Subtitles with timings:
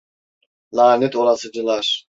[0.71, 2.07] Lanet olasıcalar!